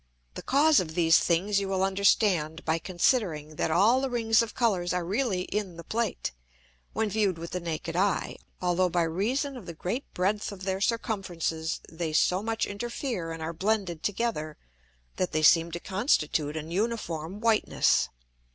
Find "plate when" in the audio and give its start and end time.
5.83-7.07